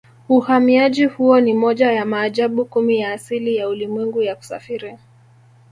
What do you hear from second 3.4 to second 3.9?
ya